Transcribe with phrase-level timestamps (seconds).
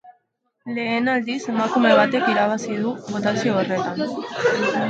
[0.77, 4.05] Lehen aldiz, emakume batek irabazi du botazio horretan.